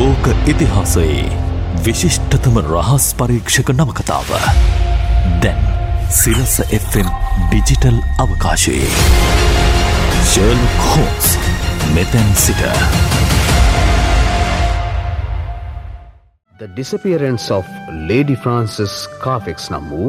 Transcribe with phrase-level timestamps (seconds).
[0.00, 1.22] ලෝක ඉතිහාසයේ
[1.84, 4.28] විශිෂ්ටතම රහස් පරීක්ෂක නවකතාව.
[5.42, 5.60] දැන්
[6.10, 7.08] සිරස Fම්
[7.40, 8.88] ඩිජිටල් අවකාශයේ.
[10.30, 11.28] ශර්ල් කෝස්
[11.94, 12.62] මෙතැන් සිට.
[16.56, 17.66] The disappearance of
[18.08, 20.08] Lady Frances Carfax නම් වූ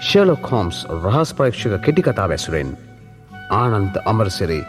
[0.00, 2.72] ෂර්ලොක් හෝම්ස් රහස් පරීක්ෂක කෙටිකතා වැසුරෙන්
[3.54, 4.60] ආනන්ත අමරසිරි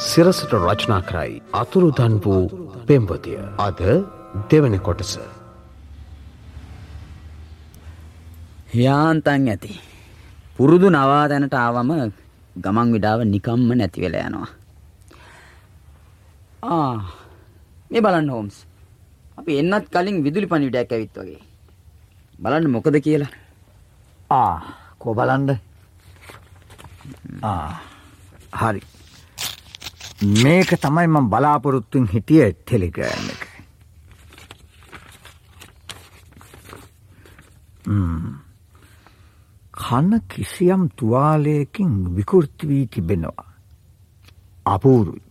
[0.00, 1.42] සිරසට රචනා කරයි.
[1.54, 3.80] අතුරුදන් වූ පෙම්වතිය අද
[4.50, 5.12] දෙවනි කොටස.
[8.84, 9.72] යාන්තන් ඇති.
[10.56, 11.90] පුරුදු නවාතැනට ආවම
[12.64, 14.48] ගමන් විඩාව නිකම්ම නැතිවෙල යනවා.
[16.74, 16.96] ආ
[17.90, 18.56] මේ බලන්න හෝම්ස්.
[19.38, 21.42] අපි එන්නත් කලින් විදුලි පණිවිඩයක් ඇවිත් වගේ.
[22.42, 23.32] බලන්න මොකද කියලා.
[24.30, 24.56] ආ
[25.00, 25.50] කෝ බලන්ද
[28.60, 28.80] හරි
[30.22, 33.42] මේක තමයි මම බලාපොරොත්තුවෙන් හිටිය ටෙලිග්‍රෑම් එක.
[39.76, 43.44] කන කිසියම් තුවාලයකින් විකෘති වී තිබෙනවා.
[44.66, 45.22] අපූරුයි.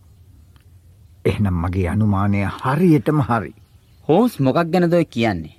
[1.24, 3.54] එහෙනම් මගේ අනුමානය හරියටම හරි.
[4.08, 5.56] හෝස් මොකක් ගැනද ඔය කියන්නේ.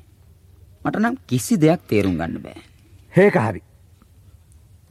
[0.86, 2.62] මට නම් කිසි දෙයක් තේරුම් ගන්න බෑ.
[3.14, 3.67] ඒක හරි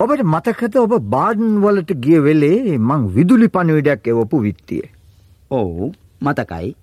[0.01, 4.83] ඔබට මතකත ඔබ බාඩන් වලට ගිය වෙලේ මං විදුලි පණවිඩයක් එවපු විත්තිය
[5.51, 6.75] ඔවු මතකයි.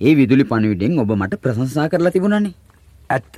[0.00, 2.54] ඒ විදුලි පණවිඩෙන් ඔබ මට ප්‍රශංසා කරලා තිබුණනේ.
[3.10, 3.34] ඇත්ත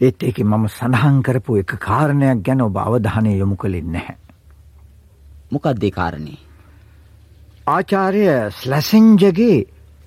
[0.00, 4.16] ඒත් ඒක මම සඳහන් කරපු එක කාරණයක් ගැන ඔබ අවධානය යොමු කළෙන් නැහැ
[5.50, 6.38] මොකක්දේ කාරණේ.
[7.66, 9.58] ආචාරය ස්ලැසිංජගේ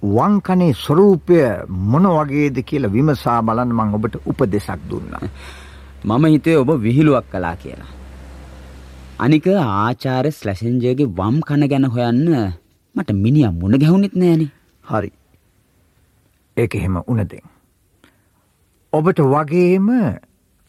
[0.06, 5.22] වංකනේ ස්වරූපය මොන වගේද කියලා විමසා බලන්න මං ඔබට උපදෙසක් දුන්නා.
[6.04, 7.92] මම හිතේ ඔබ විහිළුවක් කලා කියලා.
[9.20, 12.28] අනික ආචාර ස්ලැසෙන්ජයගේ වම් කන ගැන හොයන්න
[12.96, 14.50] මට මිනිිය මුණ ගැහුණෙත් නෑනේ.
[14.86, 15.12] හරි
[16.58, 17.46] ඒක එහෙම උනදෙන්.
[18.94, 19.90] ඔබට වගේම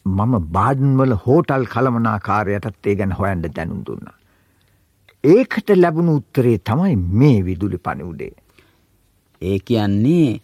[0.05, 4.07] මම බාඩන්වල හෝටල් කළමනාකාරයටත් ඒ ගැන හොයන්ට දැනුම් දුන්න.
[5.23, 8.33] ඒකට ලැබුණු උත්තරේ තමයි මේ විදුලි පනිවුඩේ.
[9.41, 10.41] ඒ කියන්නේ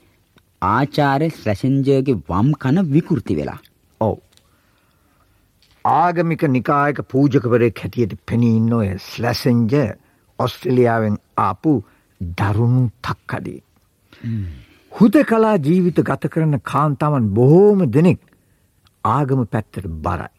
[0.70, 3.60] ආචාරය ස්ලැසෙන්ජයගේ වම් කන විකෘති වෙලා.
[5.86, 5.92] ඔව්.
[5.94, 9.74] ආගමික නිකායක පූජකවරෙක් හැටියට පෙනීන්න ඔය ස්ලැසෙන්ජ
[10.40, 11.74] ඔස්ට්‍රලියාවෙන් ආපු
[12.22, 13.62] දරුණු තක්කඩේ.
[14.92, 18.20] හුද කලා ජීවිත ගත කරන කාන්තාවන් බොහෝම දෙනෙක්
[19.04, 20.32] ආගම පැත්තට බරයි.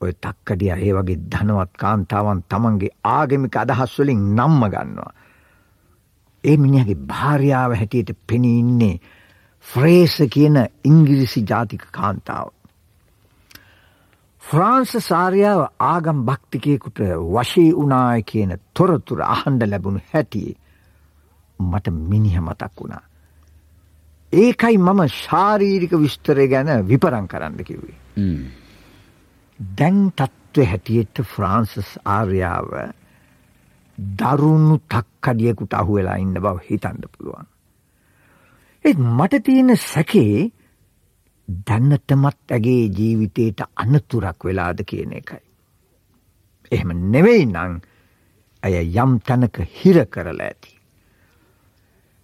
[0.00, 5.12] ඔය තක්කඩිය ඒ වගේ ධනවත් කාන්තාවන් තමන්ගේ ආගමික අදහස්වලින් නම්ම ගන්නවා.
[6.44, 9.00] ඒ මිනිහගේ භාර්යාව හැටියට පෙනීන්නේ
[9.66, 12.48] ෆ්‍රේස කියන ඉංගිරිසි ජාතික කාන්තාව.
[14.44, 20.56] ෆ්‍රාන්ස සාරයාව ආගම් භක්තිකයකුට වශී වනාය කියන තොරතුර අහන්ඩ ලැබුණු හැටියේ
[21.58, 23.04] මට මිනිහ මතක් වුණා.
[24.32, 27.96] ඒකයි මම ශාරීරික විස්තරය ගැන විපරං කරන්න කිව්වේ.
[29.60, 32.68] දැන් තත්ත්ව හැටියට ෆ්‍රාන්සස් ආර්යාව
[34.18, 37.46] දරුණු තක්කඩියකුට අහු වෙලා ඉන්න බව හිතන්න පුළුවන්.
[38.84, 40.50] ඒත් මට තියෙන සැකේ
[41.48, 45.42] දැන්නටමත් ඇගේ ජීවිතයට අනතුරක් වෙලාද කියන එකයි.
[46.72, 47.74] එහෙම නෙවෙයි නං
[48.62, 50.72] ඇය යම් තැනක හිර කරලා ඇති.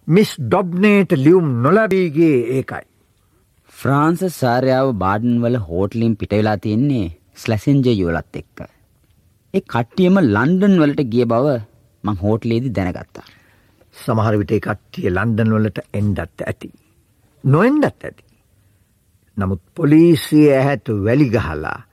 [0.07, 2.85] මිස් ඩොබ්නේට ලියුම් නොලබීගේ ඒකයි.
[3.73, 8.59] ෆ්‍රාන්ස සාරයාව බාඩන් වල හෝටලින් පිටවෙලා තියෙන්නේ ස්ලැසෙන්ජ යුවලත් එක්ක.
[9.53, 11.55] ඒ කට්ටියම ලන්ඩන් වලට ගිය බව
[12.03, 13.27] මං හෝටලේදි දැනගත්තා.
[13.95, 16.69] සමහර විට ඒ කට්ටිය ලන්ඩන් වලට එන්ඩත් ඇති.
[17.43, 18.30] නොෙන්ඩත් ඇති.
[19.37, 21.83] නමුත් පොලිසිය ඇහැට වැලි ගහලා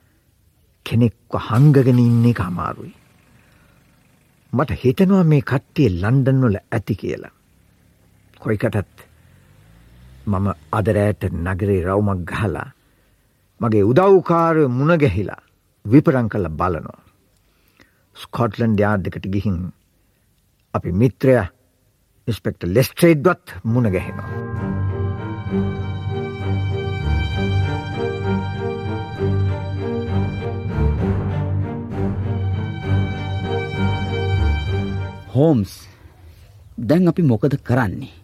[0.87, 2.95] කෙනෙක්ව හංගගෙන ඉන්නේ අමාරුයි.
[4.53, 7.31] මට හිතනවා මේ කට්ටිය ලන්ඩන් වල ඇති කියලා.
[8.41, 9.05] කොයිකටත්
[10.27, 12.71] මම අදරෑට නගරේ රවුමක් ගහලා
[13.61, 15.43] මගේ උදව්කාරය මුණගැහිලා
[15.85, 17.03] විපරං කල බලනවා.
[18.17, 19.73] ස්කොට්ලන්ඩ් යාර්දකට ගිහින්
[20.75, 21.35] අපි මිත්‍රය
[22.29, 25.78] ඉස්පෙක්ට ලෙස්ට්‍රේඩ්වත් මුණගැහෙනවා.
[35.39, 35.73] හෝම්ස්
[36.81, 38.15] දැන් අපි මොකද කරන්නේ.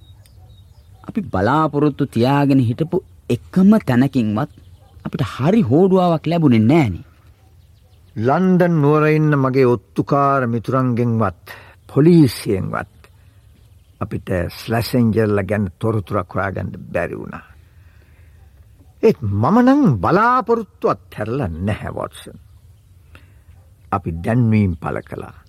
[1.08, 4.50] අපි බලාපොරොත්තු තියාගෙන හිටපු එකම තැනකින්වත්
[5.04, 7.04] අපිට හරි හෝඩුවාවක් ලැබුණේ නෑනේ.
[8.16, 11.44] ලන්ඩන් නුවරඉන්න මගේ ඔත්තුකාර මිතුරන්ගෙන්වත්
[11.88, 12.94] පොලිසියෙන්වත්
[14.00, 17.44] අපිට ස්ලැසෙන්ජර්ල ගැන තොරතුරක් හොයාගන්න බැරි වුණා.
[19.02, 22.38] ඒත් මමනං බලාපොරොත්තුවත් හැරල නැහැවොත්සන්.
[23.92, 25.43] අපි දැන්වීම් පල කලා.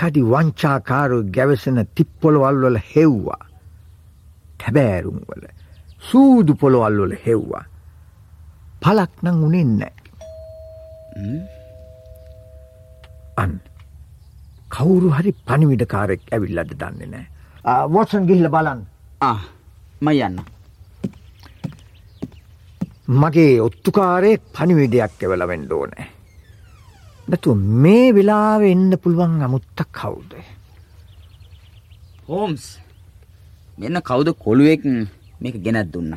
[0.00, 3.42] තක්කඩි වංචාකාරු ගැවසෙන තිප්පොළවල් වල හෙව්වා.
[4.60, 5.42] ටැබෑරුම්වල
[6.10, 7.64] සූදු පොළොවල්වල හෙව්වා.
[8.82, 9.82] පලක් නං උනෙන්න.
[13.36, 13.52] අන්
[14.68, 17.26] කවුරු හරි පනිවිඩකාරෙක් ඇවිල්ලද දන්නේ නෑ.
[17.94, 18.80] වොටසන් ගිහිල බලන්න.
[20.00, 20.40] ම යන්න.
[23.20, 26.08] මගේ ඔත්තුකාරයෙක් පනිවිඩයක් එවල වෙන්ඩ ඕනෑ.
[27.30, 30.32] නැතු මේ වෙලාව එන්න පුළුවන් අමුත්තක් කවුද.
[32.28, 32.64] හෝම්ස්
[33.78, 34.82] මෙන්න කවුද කොළුවෙක්
[35.40, 36.12] මේක ගෙනත් දුන්න.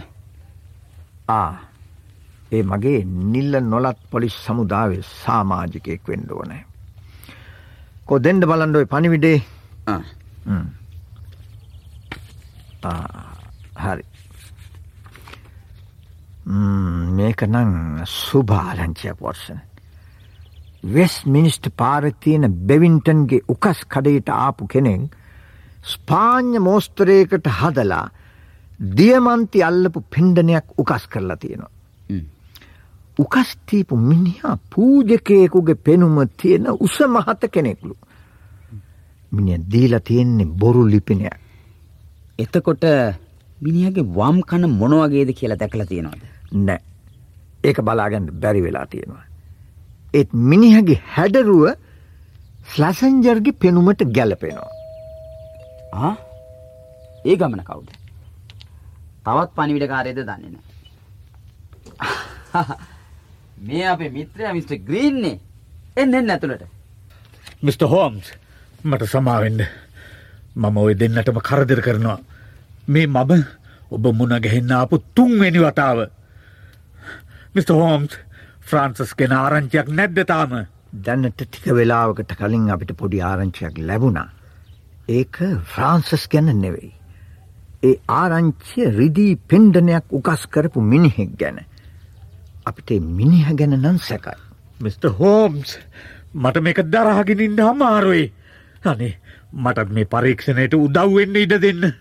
[1.30, 1.52] ආ
[2.52, 3.00] ඒ මගේ
[3.32, 6.64] නිල්ල නොලත් පොලිස් සමුදාවේ සාමාජිකයෙක් වෙන්ඩ ඕනෑ.
[8.08, 9.40] කො දෙන්ඩ බලන්ඩොයි පනිවිඩේ
[13.84, 14.04] හරි
[17.18, 17.72] මේක නං
[18.06, 19.60] සුභාලංචය පොර්සන.
[20.84, 25.16] වෙස් මිනිස්ට පාරතියන බෙවින්ටන්ගේ උකස් කඩයට ආපු කෙනෙක්
[25.84, 28.06] ස්පාඥ මෝස්තරයකට හදලා
[28.98, 31.72] දියමන්ති අල්ලපු පින්ඩනයක් උකස් කරලා තියෙනවා.
[33.20, 37.96] උකස්තීපු මිනිහා පූජකයකුගේ පෙනුම තියෙන උස මහත කෙනෙක්ලු.
[39.32, 41.38] මිනිිය දීල තියෙන්නේ බොරු ලිපිනයක්.
[42.40, 42.84] එතකොට
[43.62, 46.22] මිනිහගේ වම් කන මොනවගේද කියලා දැකලා තියෙනවාද.
[46.52, 46.82] නෑ
[47.64, 49.33] ඒක බලාගන්න බැරි වෙලා තියෙනවා.
[50.14, 51.64] ඒත් මිනිහගේ හැඩරුව
[52.66, 56.14] ස්ලසංජර්ගේ පෙනුමට ගැලපෙනවා.
[57.26, 57.90] ඒ ගමන කවුද.
[59.24, 60.58] තවත් පනිවිට කාරයද දන්නේන.
[63.66, 64.72] මේ අපේ මිත්‍රය මිට.
[64.82, 65.40] ග්‍රීන්නේ
[65.96, 66.68] එන්න එන්න ඇතුළට.
[67.62, 67.82] මිට.
[67.84, 68.34] හෝම්ස්
[68.84, 69.66] මට සමාවෙන්න
[70.56, 72.20] මම ඔය දෙන්නටම කරදර කරනවා.
[72.88, 73.46] මේ මම
[73.92, 76.06] ඔබ මුණ ගැහෙන්න අපපු තුන්වෙනි වතාව.
[77.56, 77.70] මිට.
[77.72, 78.20] හෝම්ස්
[78.64, 80.54] ෆ්‍රාන්සස් ගෙන ආරංචියක් නැද්දතාම.
[80.96, 84.30] දැන්නට ටික වෙලාවකට කලින් අපිට පොඩි ආරංචියක් ලැබුණා.
[85.10, 86.94] ඒක ෆ්‍රාන්සස් ගැන නෙවෙයි.
[87.84, 91.60] ඒ ආරංචිය රිදී පෙන්ඩනයක් උකස් කරපු මිනිහෙක් ගැන.
[92.66, 94.40] අපිට මිනිහ ගැන නන් සැකයි.
[94.80, 95.04] මිට.
[95.14, 95.78] හෝම්ස්
[96.34, 98.32] මට මේක දරහගෙනින්ට අමාරුයි.
[98.84, 99.20] අනේ
[99.54, 101.94] මටත් මේ පරීක්ෂණයට උදව්වෙන්න ඉඩ දෙන්න.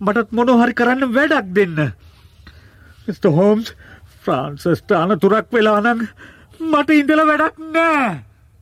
[0.00, 1.92] මටත් මොනොහරි කරන්න වැඩක් දෙන්න.
[3.06, 3.24] මිට.
[3.30, 3.74] හෝම්ස්
[4.28, 6.02] ෆ්‍රාන්සස්ට අනතුරක් වෙලානං
[6.62, 8.08] මට ඉඳල වැඩක් නෑ.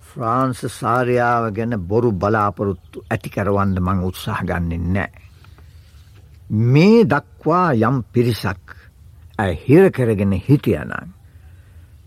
[0.01, 5.11] ෆ්‍රාන්ස සාරයාව ගැන බොරු බලාපොරොත්තු ඇති කරවන්න මං උත්සාහ ගන්නෙන් නෑ.
[6.71, 8.77] මේ දක්වා යම් පිරිසක්
[9.39, 11.11] ඇ හිර කරගෙන හිටියනං.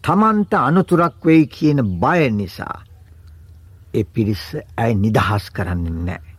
[0.04, 2.80] තමන්ට අනතුරක් වෙයි කියන බය නිසා
[3.94, 6.30] එ පිරිස්ස ඇයි නිදහස් කරන්න නෑ.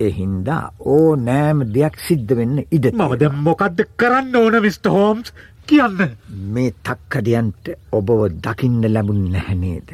[0.00, 5.32] එහින්දා ඕ නෑම දෙයක් සිද්ධ වෙන්න ඉඩ මවද මොකක්ද කරන්න ඕන විස්ට හෝම්ස්
[5.68, 6.16] කියන්න
[6.52, 9.90] මේ තක්කඩියන්ට ඔබව දකින්න ලැබුන් නැහැනේද.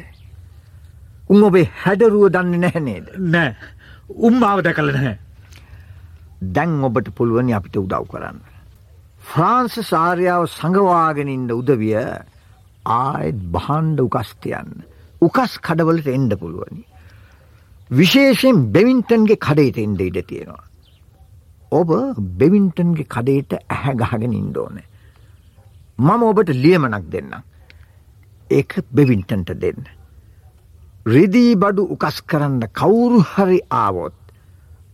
[1.29, 3.07] උන් ඔබේ හැඩරුව දන්න නැහැනේද.
[3.33, 3.55] නෑ
[4.21, 5.17] උම්මාව දැකල නැහැ.
[6.55, 8.39] දැන් ඔබට පුළුවනි අපිට උදව් කරන්න.
[9.21, 11.95] ෆ්‍රාන්ස සාරයාව සඟවාගෙනින්ට උදවිය
[12.85, 14.71] ආයත් බහන්්ඩ උකස්තියන්න.
[15.21, 16.83] උකස් කඩවලට එන්ඩ පුළුවනි.
[17.91, 20.65] විශේෂයෙන් බෙවින්ටන්ගේ කඩේට එන්ඩ ඉඩ තියෙනවා.
[21.71, 21.89] ඔබ
[22.39, 24.85] බෙවින්ටන්ගේ කඩේට ඇහැ ගහගෙන ඉන්ඩෝනෑ.
[25.99, 27.31] මම ඔබට ලියමනක් දෙන්න.
[28.51, 29.87] ඒක බෙවින්ටන්ට දෙන්න.
[31.05, 34.13] රිදී බඩු උකස් කරන්න කවුරු හරි ආවොත්.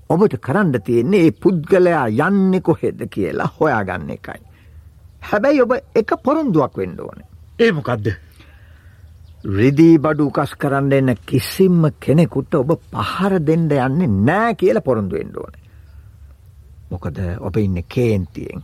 [0.09, 4.41] ඔබට කරන්න තියෙන්නේ ඒ පුද්ගලයා යන්න කොහෙද කියලා හොයාගන්න එකයි.
[5.22, 7.24] හැබැයි ඔබ එක පොරොන්දුවක් වෙන්න ඕන.
[7.60, 8.12] ඒමකක්ද.
[9.58, 15.34] රිදී බඩු උකස් කරන්න එන්න කිසිම්ම කෙනෙකුට ඔබ පහර දෙන්ඩ යන්නේ නෑ කියල පොරොන්දු එන්න
[15.36, 15.53] ඕන.
[16.91, 18.62] මොකද ඔබ ඉන්න කේන්තියෙන්.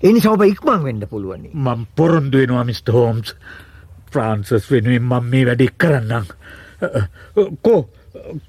[0.00, 1.50] එනි සවබ ඉක්මං වෙන්න පුළුවනි.
[1.54, 2.88] මං පොරොන්දුවෙනවා මිට.
[2.88, 3.34] හෝම්ස්
[4.10, 6.26] ෆ්‍රාන්සස් වෙනුවෙන් මං මේ වැඩි කරන්නම්.
[7.62, 7.80] කෝ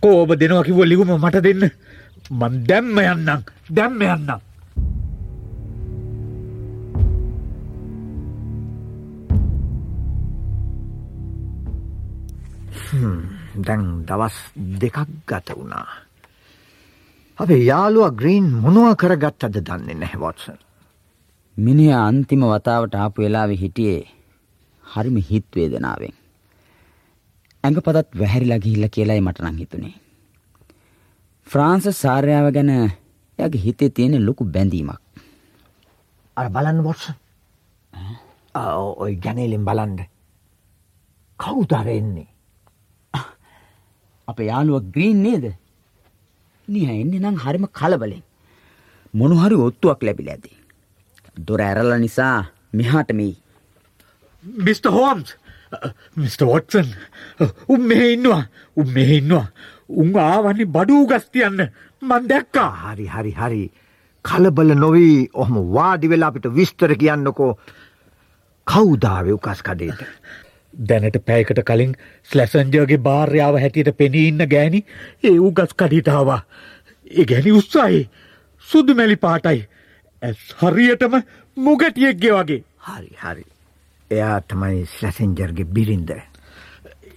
[0.01, 1.71] කෝ ඔබ දෙනවා කිවෝ ලිගුම මට දෙන්න
[2.31, 4.39] මන් දැම්ම යන්නම් දැම්ම යන්නම්.
[13.59, 14.37] දැන් දවස්
[14.79, 15.87] දෙකක් ගත වුණා.
[17.39, 20.68] අපේ යාළුව ග්‍රීන් මොනුව කරගත් අද දන්නේ නැහැ වොටසන්.
[21.65, 24.01] මිනිහ අන්තිම වතාවට ආපු වෙලාවෙ හිටියේ
[24.83, 26.13] හරිම හිත් වේදනාවෙන්.
[27.63, 29.95] ඇඟ පතත් වැහැරිලා ගිහිල්ලා කියලායි මට නම් හිතුනේ.
[31.47, 35.01] ෆ්‍රාන්ස සාර්යාව ගැන එයාගේ හිතේ තියෙන ලොකු බැඳීමක්.
[36.37, 37.17] අර බලන්න වොටසන්.
[39.03, 39.97] ඔය ජනේලෙන් බලන්න.
[41.39, 42.27] කවුද එන්නේ?
[44.27, 45.45] අපේ යාළුව ග්‍රීන් නේද?
[46.67, 48.23] නිහ එන්නේ නම් හරිම කලබලෙන්.
[49.13, 50.58] මොනු හරි ඔත්තුවක් ලැබිලා ඇති.
[51.47, 52.37] දොර ඇරලා නිසා
[52.73, 53.35] මෙහාට මෙයි.
[54.43, 54.85] මිට.
[54.87, 55.35] හෝම්ස්
[56.15, 56.41] මිට.
[56.43, 56.89] වොටසන්
[57.67, 58.43] උම් මෙහ ඉන්නවා
[58.77, 59.47] උම් මෙහ ඉන්නවා
[59.97, 61.69] උන් ආවන්නේ බඩූ ගස්තියන්න
[62.01, 63.63] මන් දැක්කා හරි හරි හරි
[64.25, 67.51] කලබල නොවී ඔහම වාඩි වෙලා අපිට විස්තර කියන්නකෝ
[68.67, 70.01] කවුදාව උකස් කඩේට.
[70.73, 71.95] දැනට පැයකට කලින්
[72.29, 74.85] ස්ලැසන්ජර්ගේ භාර්යාව හැටියට පෙනී ඉන්න ගෑනි
[75.23, 76.41] ඒ උගස් කඩිටාවා.
[77.11, 78.01] ඒ ගැනි උත්සාහි
[78.67, 79.67] සුදු මැලි පාටයි.
[80.21, 81.13] ඇස් හරියටම
[81.57, 82.63] මුගටියෙක්ගේ වගේ.
[82.87, 83.45] හරි හරි.
[84.11, 86.11] එයා තමයි ස්ලැසෙන්ජර්ගේ බිරින්ද.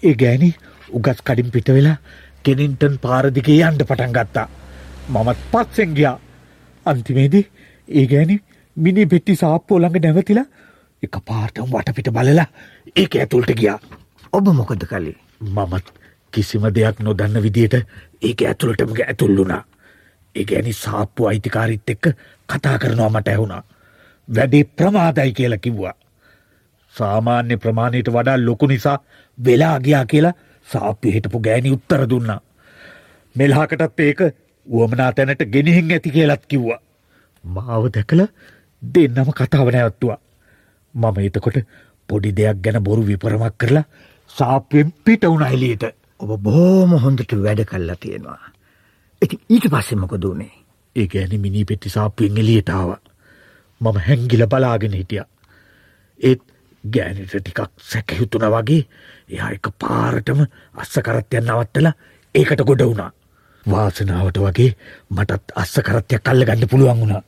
[0.02, 0.50] ඒ ගෑනි
[0.90, 1.96] උගස් කඩින් පිට වෙලා
[2.44, 4.48] කෙනින්ටන් පාරදිගේ යන්ඩ පටන් ගත්තා.
[5.08, 6.18] මමත් පත්සෙන් ගියා.
[6.86, 7.44] අන්තිමේදී
[7.88, 8.36] ඒ ගෑනි
[8.76, 10.46] මිනි පෙට්ටි සාප්පෝ ළඟ නැවතිලා
[11.02, 12.46] එක පාටම් වටපිට බලලා
[12.96, 13.78] ඒක ඇතුළට ගියා.
[14.32, 15.18] ඔබ මොකද කළේ.
[15.40, 15.86] මමත්
[16.32, 17.74] කිසිම දෙයක් නොදන්න විදියට
[18.22, 19.62] ඒක ඇතුළටම ඇතුල්ලුනා.
[20.34, 22.14] ඒ ගැනි සාප්පු අයිතිකාරිත් එක්ක
[22.52, 23.62] කතා කරනවා මට ඇහුණා.
[24.28, 25.94] වැඩේ ප්‍රමාදයි කියලා කිව්වා.
[26.94, 28.98] සාමාන්‍ය ප්‍රමාණයට වඩා ලොකු නිසා
[29.38, 32.40] වෙලා ගියා කියලා සාප්පි හිටපු ගෑනි උත්තර දුන්නා.
[33.36, 34.20] මෙල්හාකටත් ඒක
[34.66, 36.80] වුවමනා තැනට ගෙනහින් ඇති කියලත් කිව්වා.
[37.44, 38.26] මාව දැකල
[38.82, 40.20] දෙන්නම කතාව නැවත්තුවා.
[40.94, 41.58] මම එතකොට
[42.08, 43.84] පොඩි දෙයක් ගැන බොරු විපරමක් කරලා
[44.30, 45.84] සාප්පෙන් පිට වුණ එලියට.
[46.20, 48.52] ඔබ බෝම හොඳට වැඩ කල්ලා තියෙනවා.
[49.22, 50.61] ඉති ඊට පස්සෙමක දුනේ.
[50.96, 52.90] ඒ ඇනි මිනි පෙට්ටි සාප්පුවෙන් එලියටාව.
[53.80, 55.24] මම හැංගිල බලාගෙන හිටිය.
[56.20, 56.42] ඒත්
[56.84, 58.82] ගෑනට ටිකක් සැකහිතුන වගේ
[59.28, 60.40] එයා එක පාරටම
[60.74, 61.88] අස්ස කරත්යන් නවත්තල
[62.34, 63.10] ඒකට ගොඩ වුණා.
[63.66, 64.70] වාසනාවට වගේ
[65.10, 67.22] මටත් අස්ස කරත්ය කල්ල ගන්න පුළුවන් වුණා.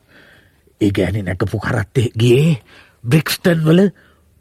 [0.80, 2.58] ඒ ගෑනි නැකපු කරත්තේ ගේ
[3.04, 3.80] බ්‍රික්ස්ටන් වල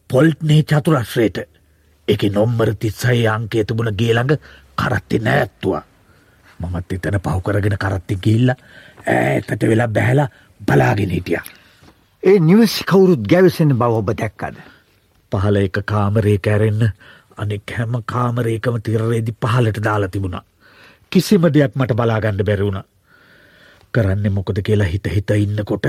[0.09, 1.37] පොල්ට්නේ චතුරශ්‍රයට
[2.07, 4.37] එක නොම්මර තිස්සයි අංකේ තිබුණ ගේළඟ
[4.75, 5.83] කරත්ති නෑත්තුවා.
[6.59, 8.53] මමත් එතන පහුකරගෙන කරත්ති ගිල්ල
[9.05, 10.27] ඇතට වෙලා බැහලා
[10.59, 11.41] බලාගෙන හිටිය.
[12.23, 14.55] ඒ නිවසි කවුරුත් ගැවසෙන බව ඔබ දැක්කද.
[15.31, 16.91] පහල එක කාමරේ කැරෙන්න
[17.37, 20.43] අනෙක් හැම කාමරේකම තිරරේදි පහලට දාලා තිබුණා.
[21.11, 22.83] කිසිම දෙයක් මට බලාගණ්ඩ බැරවුණ.
[23.93, 25.85] කරන්න මොකද කියලා හිත හිත ඉන්නකොට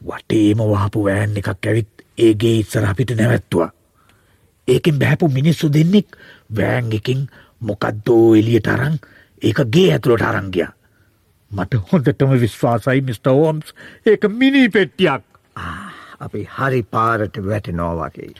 [0.00, 3.70] වටේම වහපු වෑන් එකක් ඇවිත් ඒගේ ඉස්සරහපිට නැවැත්තුවා.
[4.68, 6.16] ඒකෙන් බැහැපු මිනිස්සු දෙන්නෙක්
[6.56, 7.26] වෑන් එකින්
[7.60, 8.96] මොකක්දෝ එලියට අරං
[9.42, 10.66] ඒක ගේ ඇතුළට අරංගිය.
[11.52, 13.26] මට හොඳටම විශ්වාසයි මිට.
[13.26, 13.74] ෝම්ස්
[14.06, 15.22] ඒක මිනි පෙට්ටියක්
[16.20, 18.34] අපි හරි පාරට වැටනෝවාකයි.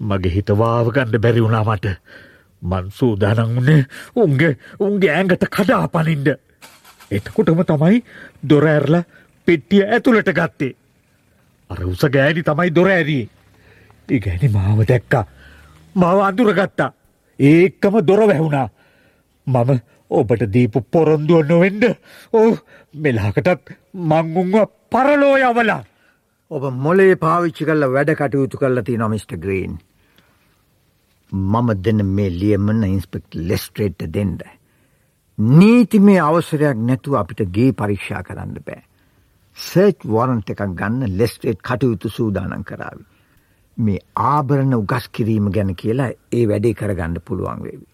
[0.00, 1.96] මගේ හිතවාවගණ්ඩ බැරි වුණා මට
[2.62, 3.84] මන්සූ දනංුණේ
[4.16, 6.28] උන්ගේ උන්ගේ ඇඟට කඩා පනින්ඩ.
[7.10, 8.04] එතකොටම තමයි
[8.48, 9.02] දොරඇරල
[9.46, 10.72] පෙට්ටිය ඇතුළට ගත්තේ.
[11.70, 13.24] අර උස ගෑනි තමයි දොර ඇරී.
[14.08, 15.24] ඒ ගැනි මාව දැක්කා.
[15.94, 16.92] මව අඳුරගත්තා.
[17.38, 18.68] ඒකම දොර වැැහුණා.
[19.46, 21.84] මම ඔබට දීපු පොරොන්දුව නොවෙන්ඩ
[22.32, 22.50] ඕ
[22.94, 24.56] මෙලාකටත් මංගුන්ව
[24.90, 25.82] පරලෝ යවලා.
[26.50, 29.78] ඔබ මොලේ පාවිච්චි කල්ල වැඩ කටයුතු කල්ලති නොමිස්ට ග්‍රීන්.
[31.32, 34.42] මම දෙන්න මේ ලියමන්න ඉන්ස්පෙක්ට ලෙස්ට්‍රේට්ට දෙන්ඩ.
[35.38, 38.82] නීති මේ අවසරයක් නැතුව අපිට ගේ පරීක්ෂා කරන්න බෑ.
[39.56, 43.04] සර්ච් වොරන්ට එකක් ගන්න ලෙස්ට්‍රේට් කටයුතු සූදානන් කරාවි.
[43.76, 47.86] මේ ආභරණ උගස් කිරීම ගැන කියලා ඒ වැඩේ කරගන්න පුළුවන් වේවි.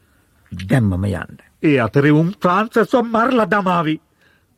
[0.52, 1.38] දැම්මම යන්න.
[1.66, 3.96] ඒ අතරේ උම් ප්‍රාන්සස්වම් මරල දමාවි.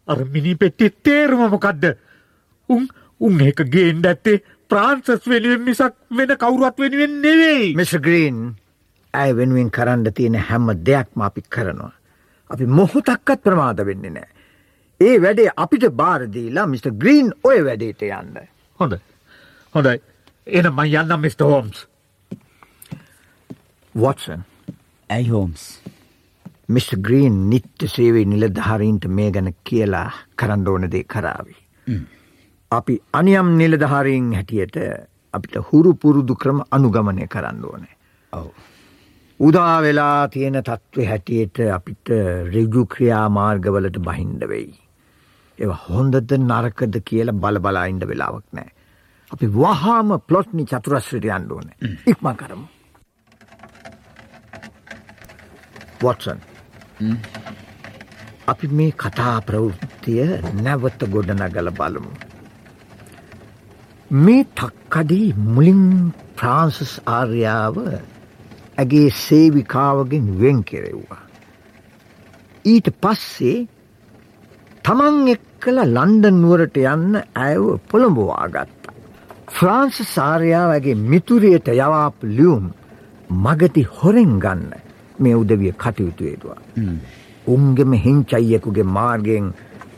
[0.09, 1.85] අර මිනි පෙට්ටි තේරුමමොකක්ද.
[2.69, 2.88] උන්
[3.21, 7.75] උන් ඒක ගේන්ඩ ඇත්තේ ප්‍රාන්සස් වෙනුවෙන් මිසක් වෙන කවුරුවත් වෙනුවෙන් නෙවෙයි.
[7.77, 8.41] මිස ග්‍රීන්
[9.15, 11.93] ඇය වෙනුවෙන් කරන්න තියෙන හැම්ම දෙයක්ම අපි කරනවා.
[12.50, 14.29] අපි මොහොතක්කත් ප්‍රමාද වෙන්නේ නෑ.
[15.00, 16.87] ඒ වැඩේ අපිට බාරදීලා මිට.
[16.95, 18.49] ග්‍රීන් ඔය වැඩේට යන්න.
[18.81, 18.99] හොඳ
[19.75, 20.00] හොඳයි
[20.47, 21.41] එන මයි යන්නම් මිට.
[21.43, 21.87] හෝම්ස්.
[23.95, 24.45] වොටසන්
[25.11, 25.62] ඇයි හෝම්ස්
[26.69, 26.91] මිට.
[26.99, 31.57] ග්‍රීන් නිත්‍ය සේවේ නිලධාරීන්ට මේ ගැන කියලා කරන්න ඕන දේ කරාවි.
[32.71, 34.77] අපි අනියම් නිලධාරීන් හැටියට
[35.35, 37.95] අපිට හුරු පුරුදු ක්‍රම අනුගමනය කරන්න ඕනේ.
[38.33, 38.49] ඔව
[39.41, 42.11] උදා වෙලා තියෙන තත්ත්ව හැටියට අපිට
[42.55, 44.73] රෙජු ක්‍රියා මාර්ගවලට බහින්ඩ වෙයි.
[45.59, 48.71] එ හොඳද නරකද කියල බලබලායින්ඩ වෙලාවක් නෑ.
[49.31, 51.71] අපි වහාම පලොට්නි චතුරස්්‍රයට අන්ඩ ඕන
[52.07, 52.67] ඉක්ම කරමු.
[56.03, 56.48] වොටසන්
[58.49, 60.26] අපි මේ කතා ප්‍රවෘත්තිය
[60.59, 62.12] නැවත ගොඩනගල බලමු.
[64.11, 65.83] මේ තක්කඩී මුලින්
[66.37, 67.76] ප්‍රාන්සස් ආර්යාව
[68.78, 71.23] ඇගේ සේවිකාවගෙන් වෙන් කෙරෙව්වා.
[72.64, 73.67] ඊට පස්සේ
[74.85, 78.97] තමන් එක්කල ලන්ඩන් නුවරට යන්න ඇයව පොළඹවා ගත්තා.
[79.50, 82.67] ෆ්‍රාන්ස සාරයාවගේ මිතුරියට යවාප ලියුම්
[83.37, 84.88] මගති හොරෙන් ගන්න
[85.19, 86.61] මේ උදවිය කටයුතුේදවා.
[87.47, 89.47] උන්ගෙම හිංචයියකුගේ මාර්ගයෙන්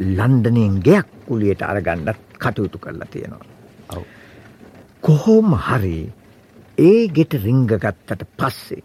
[0.01, 4.05] ලන්ඩනයෙන් ගයක් කුලියට අරගණ්ඩත් කටයුතු කරලා තියෙනවා.
[5.03, 5.99] කොහෝම හරි
[6.79, 8.83] ඒ ගෙට රිංගගත්තට පස්සේ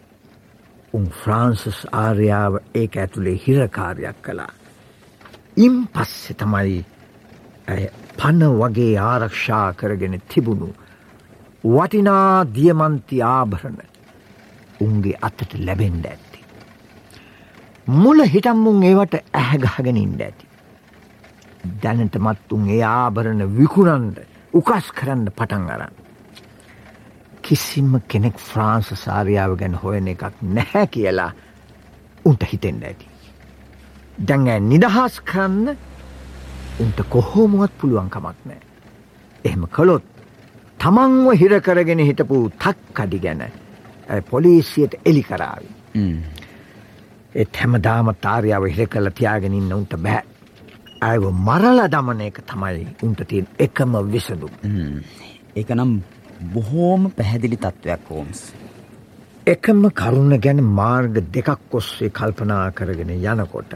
[0.93, 4.53] උන් ෆ්‍රාන්සස් ආර්යාව ඒක ඇතුළේ හිරකාරයක් කළා.
[5.57, 6.85] ඉම් පස්සෙ තමයි
[8.17, 10.69] පණ වගේ ආරක්ෂා කරගෙන තිබුණු
[11.65, 13.79] වටිනා දියමන්ති ආභරණ
[14.81, 16.39] උන්ගේ අතට ලැබෙන්ඩ ඇත්ති.
[17.87, 20.45] මුල හිටම්මුන් ඒවට ඇහැගහගෙන ඉන්ඩ ඇති.
[21.83, 24.19] දැනට මත්තුන් ඒ ආභරණ විකුණන්ද
[24.53, 25.95] උකස් කරන්න පටන් අරන්න.
[27.41, 31.31] කිසිම කෙනෙක් ෆ්‍රාන්ස සාරියාව ගැන හොයන එකක් නැහැ කියලා
[32.25, 33.07] උන්ට හිතෙන්ඩ ඇති.
[34.27, 35.77] දැඟ නිදහස් කරන්න
[36.79, 38.61] උන්ට කොහෝමුවත් පුළුවන්කමක් නෑ.
[39.45, 40.03] එහෙම කළොත්
[40.79, 43.45] තමන්ව හිරකරගෙන හිටපු තක් කඩි ගැන
[44.29, 45.69] පොලිසියට එලි කරාවි.
[47.35, 50.23] එත් හැමදාම තාරියාව හිර කල තියාගෙනන්න උන්ට බෑ.
[51.01, 54.49] ඇව මරල දමන එක තමයි උන්ට තියෙන් එකම විසඳු.
[55.55, 55.91] ඒක නම්
[56.53, 58.41] බොහෝම පැහැදිලි තත්ත්වයක් හෝම්ස්.
[59.47, 63.73] එකම කරුණ ගැන මාර්ග දෙකක් ඔස්සේ කල්පනා කරගෙන යනකොට.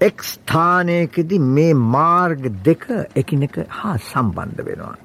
[0.00, 4.96] එක් ස්ථානයකෙදි මේ මාර්ග දෙක එකිනෙක හා සම්බන්ධ වෙනවා.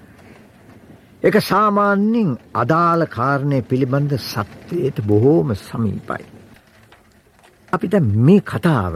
[1.24, 6.24] එක සාමාන්‍යෙන් අදාළ කාරණය පිළිබඳ සත්‍යයට බොහෝම සමීපයි.
[7.74, 7.96] අපිට
[8.26, 8.96] මේ කතාව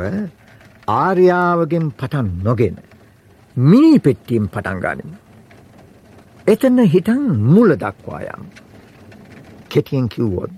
[0.87, 2.77] ආර්යාවගෙන් පටන් නොගෙන
[3.55, 5.15] මිනි පෙට්ටියෙන් පටන් ගනිමු.
[6.47, 8.43] එතන හිටන් මුල දක්වායම්.
[9.69, 10.51] කෙටියෙන් කිව්වොත්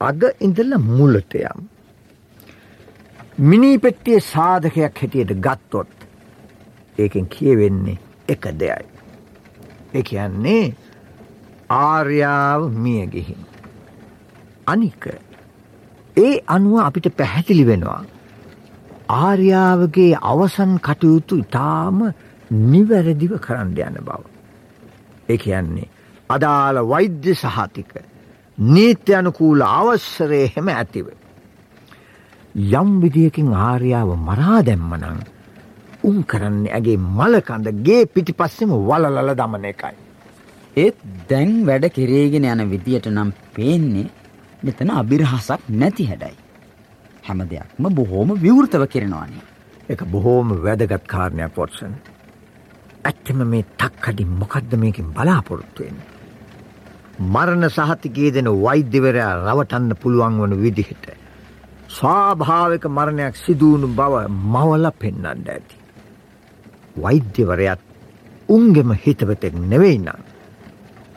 [0.00, 1.58] අග ඉඳල මුලටයම්.
[3.40, 5.90] මිනි පෙට්ටිය සාධකයක් හැටියට ගත්තොත්
[6.98, 8.86] ඒකෙන් කියවෙන්නේ එක දෙයයි.
[9.94, 10.74] එක කියන්නේ
[11.72, 13.40] ආර්යාව මියගෙහින්.
[14.66, 15.04] අනික
[16.16, 18.02] ඒ අනුව අපිට පැහැදිලි වෙනවා.
[19.20, 21.98] ආර්යාවගේ අවසන් කටයුතු ඉතාම
[22.66, 24.22] නිවැරදිව කරන්න යන බව.
[25.28, 25.88] ඒ කියන්නේ
[26.30, 27.92] අදාළ වෛද්‍ය සහතික
[28.58, 31.06] නීත්‍ය අනුකූල අවස්සරය හෙම ඇතිව.
[32.72, 35.20] යම් විදියකින් ආර්යාව මරා දැම්මනං
[36.04, 40.01] උන් කරන්න ඇගේ මලකඳ ගේ පිටි පස්සෙම වලලල දමන එකයි.
[40.76, 40.96] ඒත්
[41.28, 44.08] දැන් වැඩ කෙරේගෙන යන විදියට නම් පේන්නේ
[44.62, 46.36] මෙතන අභිරහසක් නැති හැඩයි.
[47.22, 49.44] හැම දෙයක්ම බොහෝම විවෘතව කෙරෙනවානේ.
[49.88, 51.92] එක බොහෝම වැදගත් කාරණයක් පොට්සන්.
[53.04, 56.00] ඇත්තම මේ තක්කඩි මොකක්ද මේකින් බලාපොරොත්තුවෙන්.
[57.26, 61.06] මරණ සහතිකේ දෙන වෛද්‍යවරයා රවටන්න පුළුවන් වන විදිහට.
[61.90, 65.76] ස්වාභාවක මරණයක් සිදුවුණු බව මවල පෙන්නන්න ඇති.
[66.96, 67.80] වෛද්‍යවරයත්
[68.48, 70.31] උන්ගෙම හිතවතෙක් නෙවෙයිනම්.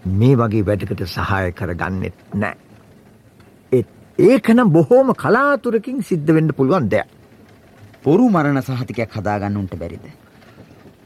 [0.06, 2.56] මේ වගේ වැඩකට සහය කරගන්නෙත් නෑ.
[3.72, 3.88] ඒත්
[4.20, 7.08] ඒකනම් බොහෝම කලාතුරකින් සිද්ධ වෙන්න පුළුවන් දෙයක්.
[8.04, 10.06] පොරු මරණ සහතිකයක් හදාගන්න උන්ට බැරිද.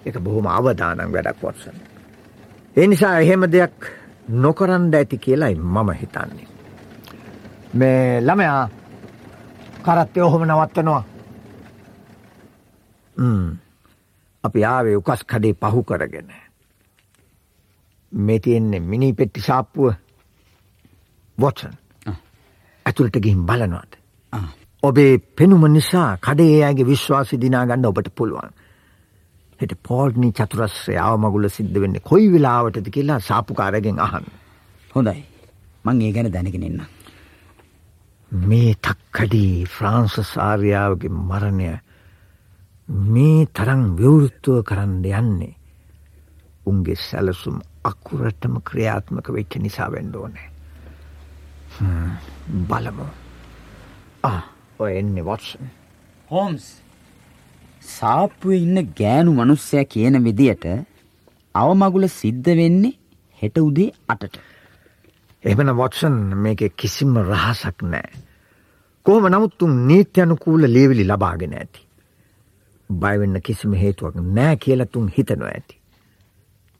[0.06, 1.78] එක බොහොම අවධානම් වැඩක් වොත්සන්.
[2.76, 3.92] ඒ නිසා එහෙම දෙයක්
[4.28, 6.48] නොකරන්ඩ ඇති කියලායි මම හිතන්නේ.
[7.74, 8.70] මේ ළමයා
[9.84, 11.04] කරත්තය ඔහොම නවත්තනවා.
[14.44, 16.32] අපි ආවේ උකස් කඩේ පහු කරගෙන.
[18.12, 19.94] මේ තියෙන්නේ මිනි පෙට්ටි සාප්පුව
[21.38, 21.76] වොටසන්
[22.86, 23.92] ඇතුළට ගිහින් බලනවාද.
[24.84, 28.52] ඔබේ පෙනුම නිසා කඩේ අයගේ විශ්වාසි දිනාගන්න ඔබට පුළුවන්.
[29.60, 34.26] හෙට පෝල්නි චතුරස්්‍රය අවමගුල සිද්ධ වෙන්න කොයි වෙලාවටද කියලා සාපුකාරගෙන් අහන්.
[34.92, 35.24] හොඳයි
[35.86, 36.82] මං ඒ ගැන දැනගෙනන්න.
[38.32, 41.70] මේ තක්කඩී ෆ්‍රාන්ස සාර්යාවගේ මරණය
[43.08, 45.54] මේ තරං විවෘත්තුව කරන්න යන්නේ.
[46.66, 50.50] උන්ගේ සැලසුම් අකුරටම ක්‍රියාත්මක වෙච්ච නිසා වෙන්න ඕනේ.
[52.68, 53.08] බලමු.
[54.80, 55.66] ඔය එන්නේ වොට්සන්.
[56.32, 56.68] හෝම්ස්
[57.82, 60.66] සාප්පුව ඉන්න ගෑනු මනුස්සය කියන විදියට
[61.56, 62.98] අවමගුල සිද්ධ වෙන්නේ
[63.42, 64.40] හෙට උදේ අටට.
[65.44, 68.12] එමන වොට්සන් මේක කිසිම රහසක් නෑ.
[69.06, 71.82] කොහොම නමුත්තුන් නීත්‍යනුකූල ලේවිලි ලබාගෙන ඇති.
[72.90, 75.79] බයවෙන්න කිසිම හේතුවක් නෑ කියලතුන් හිතනො ඇති.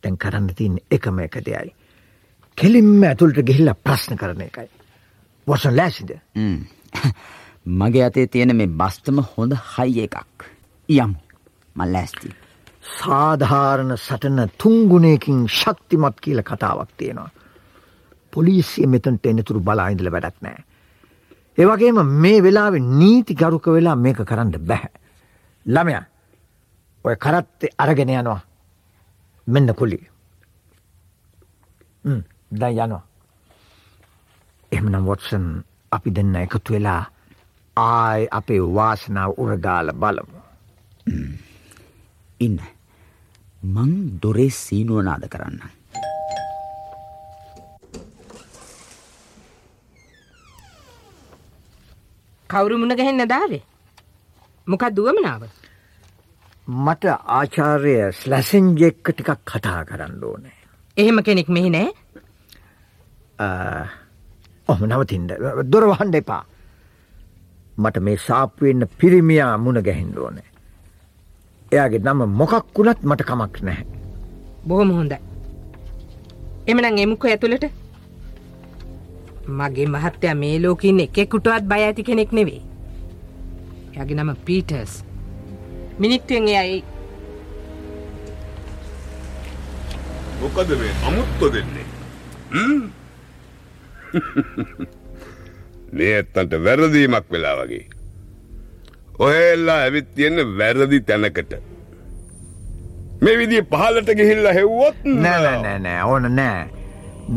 [0.04, 1.74] තැන් කරන්න තින් එකම එක දෙයයි.
[2.58, 4.68] කෙලින්ම ඇතුළට ගෙහිල්ල ප්‍රශ්න කරන එකයි.
[5.48, 6.12] වොසන් ලෑසිද.
[7.80, 10.46] මගේ අතේ තියෙන මේ බස්තම හොඳ හයි එකක්.
[10.90, 11.16] යම්
[11.76, 12.32] මල් ලෑස්ති.
[12.92, 17.30] සාධාරණ සටන තුංගුණයකින් ශක්තිමත් කියල කතාවක් තියෙනවා.
[18.34, 20.64] පොලිසිය මෙතන්ට එනතුරු බලායිඳල වැඩක් නෑ.
[21.58, 24.92] ඒවගේම මේ වෙලාවෙ නීති ගරුක වෙලා මේක කරන්න බැහැ.
[25.66, 25.96] ළමය
[27.06, 28.42] ඔය කරත්තේ අරගෙන යනවා.
[29.50, 30.00] මෙන්න කුලි.
[32.52, 33.04] දැ යනවා.
[34.72, 35.46] එමනම් වොටසන්
[35.92, 37.04] අපි දෙන්න එකතු වෙලා
[37.78, 40.40] ආය අපේ වාසනාව උරගාල බලමු.
[42.40, 42.60] ඉන්න.
[43.66, 45.60] මං දොරේ සීනුව නාද කරන්න.
[52.50, 53.64] කවුරු මුණ ගැහෙන්න දාවේ.
[54.68, 55.59] මොකක් දුවමනාව.
[56.70, 57.06] මට
[57.38, 60.58] ආචාර්ය ස්ලැසෙන්ජෙක්ක ටිකක් කතා කරන්න ඕනේ.
[60.98, 61.90] එහෙම කෙනෙක් මෙහි නෑ
[64.70, 65.32] ඔහම නවතින්ට
[65.72, 66.44] දොරවහන්ඩ එපා.
[67.78, 70.48] මට මේ සාප්වෙන්න පිරිමියා මුණ ගැහින්ඩ ඕනේ.
[71.72, 73.86] එයාගේ නම මොකක් වුණත් මට කමක් නැහැ.
[74.68, 75.20] බොහොම හොඳයි.
[76.68, 77.66] එමනං එමුක ඇතුළට
[79.60, 82.62] මගේ මහත්තයා මේ ලෝකින් එකෙකුටවත් බය ඇති කෙනෙක් නෙවෙයි.
[84.02, 85.09] යගේ නම පීටර්ස්.
[86.00, 86.80] මිනිත්තුවෙන් එයයි
[90.42, 91.88] මොකද මේ අමුත්ත දෙන්නේ
[95.98, 97.86] මේ ඇත්තන්ට වැරදීමක් වෙලා වගේ.
[99.20, 101.54] ඔහෙල්ලා ඇවිත් තියෙන්න වැරදි තැනකට.
[103.22, 106.68] මේ විදි පහලට ගිහිල්ල හෙව්වොත් නෑ නෑ ඕන නෑ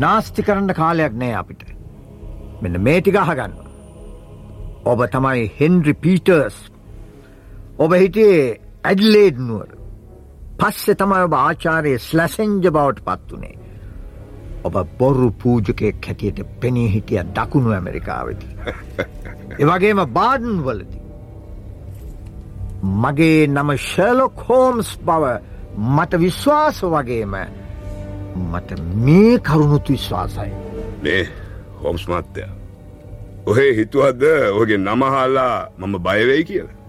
[0.03, 1.63] නාස්ති කරන්න කාලයක් නෑ අපිට.
[2.61, 3.53] මෙන්න මේටික අහගන්න.
[4.91, 6.57] ඔබ තමයි හෙන්රි පීටර්ස්
[7.75, 9.69] ඔබ හිටියේ ඇඩ්ලේඩ් නුවර.
[10.59, 13.55] පස්සෙ තමයි ඔබ ආචාරය ස්ලැසෙන්ජ බවට පත් වනේ.
[14.63, 18.47] ඔබ බොරු පූජකයෙක් හැටියට පෙනී හිටිය දකුණු ඇමරිකාවති.
[19.59, 20.99] එවගේම බාඩන් වලති.
[23.01, 25.33] මගේ නම ශලොක් හෝම්ස් බව
[25.77, 27.35] මට විශ්වාස වගේම
[28.43, 30.51] මට මේ කරුණුතු විශ්වාසයි.
[31.01, 31.27] නේ
[31.81, 32.47] හොම්ස් මත්තය.
[33.45, 36.82] ඔහේ හිතුවද්ද ඔහගේ නමහල්ලා මම බයවෙයි කියලා.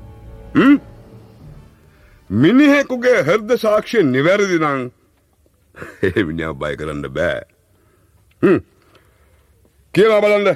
[2.30, 4.84] මිනිහෙකුගේ හර්ද සාක්ෂය නිවැරදි නං
[6.12, 7.42] එමිනිියාව බය කරන්න බෑ.
[9.94, 10.50] කියලා බලන්ද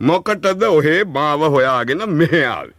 [0.00, 2.70] මොකටද ඔහේ මාව හොයාගෙන මෙහයාාව.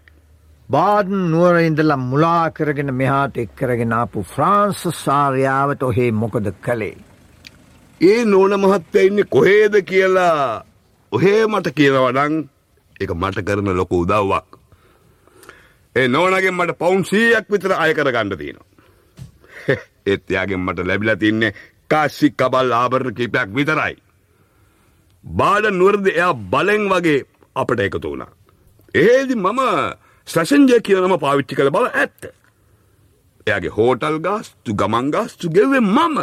[0.69, 6.97] බාඩන් නුවර ඉඳලා මුලා කරගෙන මෙහාට එක් කරගෙන ආපු ෆ්‍රාන්ස් සාර්යාවට ඔහේ මොකද කළේ.
[8.01, 10.63] ඒ නෝන මහත්තය ඉන්න කොහේද කියලා
[11.12, 12.39] ඔහේ මට කියනවඩං
[12.99, 14.57] එක මට කරන ලොක උදව්වක්.
[15.97, 18.67] ඒ නෝනගෙන් මට පවුන්සීයක් විතර අය කර ගණඩ තියෙනවා.
[20.05, 21.53] ඒත්යාගෙන් මට ලැබිල තින්නේ
[21.89, 23.95] කාශි කබල් ආභරණ කීපයක් විතරයි.
[25.23, 27.21] බාඩ නුවරද එයා බලෙන් වගේ
[27.55, 28.31] අපට එකතු වුණා.
[28.95, 29.62] ඒදි මම
[30.27, 32.21] සැෂන්ජය කියනම පාවිච්චි කළ බව ඇත්ත.
[33.47, 36.17] එයාගේ හෝටල් ගාස්තු ගමන් ගාස්තු ගෙවේ මම.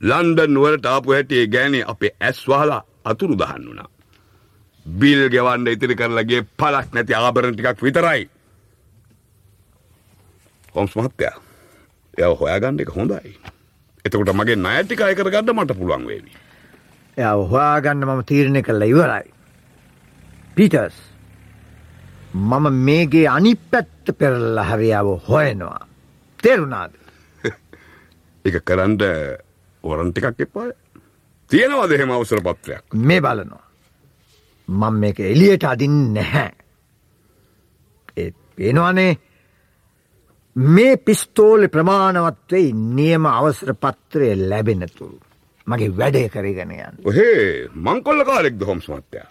[0.00, 3.90] ලන්ඩන් නුවරට ආපු හැටියේ ගෑනේ අපේ ඇස්වාලා අතුරු දහන්න වුණා.
[4.86, 8.24] බිල් ගෙවන්න ඉතිරි කරලගේ පලක් නැති ආභරණ ටිකක් විතරයි.
[10.76, 11.36] හොම්ස් මහත්තයා
[12.14, 13.36] එය හොයාගන්න එක හොඳයි.
[14.04, 16.30] එතකොට මගේ නෑටික අය කරගන්න මට පුළුවන් වේවි.
[17.16, 19.26] එය හොයාගන්න මම තීරණය කල්ල ඉවරයි.
[20.56, 20.96] පීටර්ස්
[22.34, 25.82] මම මේගේ අනි පැත්ත පෙරල්ල හරියාව හොයනවා.
[26.38, 26.92] තේරුණාද.
[28.46, 29.02] එක කරන්ඩ
[29.84, 30.72] ඔරන්ටිකක් එපාය.
[31.50, 32.84] තියෙනවද එහෙම අවසර පත්‍රයක්.
[32.92, 33.64] මේ බලනවා.
[34.68, 36.50] මං මේක එලියට අදින් නැහැ.
[38.16, 39.12] ඒත් පේනවානේ
[40.56, 45.20] මේ පිස්තෝලි ප්‍රමාණවත්වෙයි නියම අවසර පත්‍රය ලැබෙනතුරු.
[45.66, 46.96] මගේ වැඩේ කරගෙන යන්න.
[47.04, 49.28] ඔහේ මංකොල්ල කාලෙක්ද හොම්ස් මත්තයා.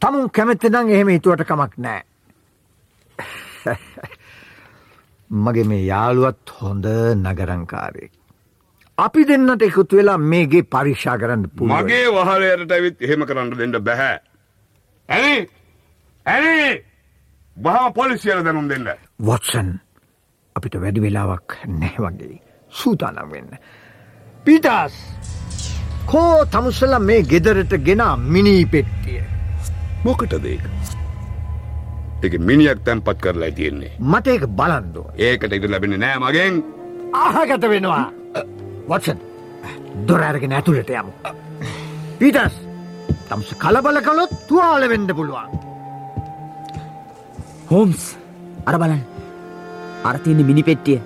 [0.00, 2.02] තමුන් කැමැත්තනං එහෙම හිතුවට කමක් නෑ.
[5.30, 8.12] මගේ මේ යාළුවත් හොඳ නගරංකාරයෙක්.
[8.98, 11.84] අපි දෙන්නට එකතු වෙලා මේගේ පරික්ෂා කරන්න පුළුවන්.
[11.84, 14.16] මගේ වහලයට ඇවිත් එහෙම කරන්න දෙන්න බැහැ.
[15.08, 15.36] ඇනි
[16.26, 16.82] ඇනි
[17.56, 18.90] බහම පොලිසියල දැනුම් දෙන්න.
[19.26, 19.78] වොටසන්
[20.60, 22.36] අපිට වැඩි වෙලාවක් නැහැ වගේ
[22.80, 23.56] සූතානම් වෙන්න.
[24.44, 24.96] පිටස්
[26.10, 28.02] කෝ තමුසල මේ ගෙදරට ගෙන
[28.34, 29.22] මිනී පෙට්ටිය.
[30.04, 30.64] මොකට දේක.
[32.22, 33.92] එක මිනිියක් තැන්පත් කරලා තියෙන්නේ.
[33.98, 35.06] මට ඒක බලන්දෝ.
[35.16, 36.62] ඒකට ඉට ලැබෙන නෑ මගෙන්
[37.12, 38.12] ආහගත වෙනවා.
[38.88, 39.18] වොටසන්
[40.08, 41.12] දොරඇරගෙන ඇතුළට යමු.
[42.18, 42.60] පිටස්
[43.28, 45.48] තම්ස කලබල කළොත් තුවාල වෙන්න පුළුවන්.
[47.70, 48.04] හෝම්ස්
[48.66, 49.02] අර බලන්
[50.04, 51.00] අරතියන්නේ මිනි පෙට්ටිය.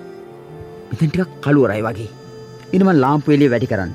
[0.89, 2.09] මෙතන් ටිකක් කළුවරයි වගේ.
[2.73, 3.93] එනම ලාම්පුවෙලේ වැඩි කරන්න.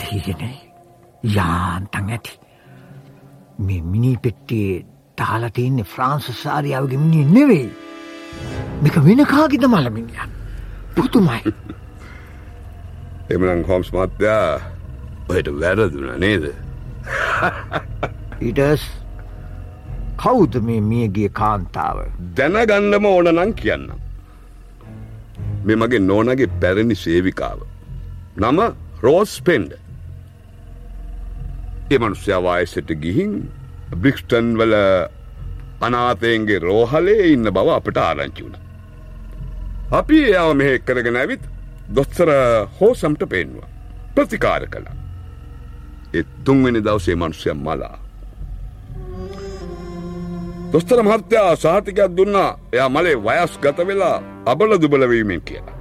[0.00, 0.56] දීගනේ
[1.36, 2.34] යාන්තන් ඇති.
[3.58, 4.84] මේ මිනි පෙට්ටියේ
[5.16, 7.70] තාලටඉන්න ෆ්‍රාන්ස සාරියාවගේ මිනි නෙවෙයි.
[8.82, 10.30] මේක වෙන කාගිද මලමිනියන්
[10.96, 11.42] පුතුමයි
[13.32, 14.60] එමනං හොම්ස් මත්‍යයා
[15.28, 16.44] ඔයට වැරදුන නේද?
[18.40, 18.82] ඉටස්
[20.24, 21.98] කෞුද මේ මියගේ කාන්තාව
[22.36, 23.86] දැනගන්නම ඕනනං කියන්න.
[25.66, 27.58] මෙ මගේ නෝනගේ පැරණි සේවිකාව.
[28.36, 28.60] නම
[29.02, 29.72] රෝස් පෙන්ඩ.
[31.90, 33.34] එමනුස්්‍යවායසට ගිහින්
[33.96, 34.74] බ්‍රික්ස්ටන් වල
[35.80, 38.56] අනාතයන්ගේ රෝහලේ ඉන්න බව අපට ආරංචි වුණ.
[39.90, 41.44] අපි එයාව මෙහෙ කරගෙන ඇවිත්
[41.96, 42.32] දොස්තර
[42.80, 43.68] හෝසම්ට පෙන්වා
[44.14, 44.96] ප්‍රතිකාර කළා.
[46.14, 48.03] එත් තුන්වෙනි දවසේ මනුස්්‍යයම් මලා.
[50.74, 55.76] දොස්තර මහත්තයා සාතිකයක් දුන්නා එයා මලේ වයස් ගත වෙලා අබල දුබලවීමෙන් කියලා.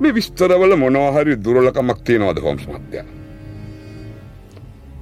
[0.00, 3.06] මේ විස්තරවල මොනවහරි දුරලකමක් තියෙනවද හොම්ස් මහත්තයා.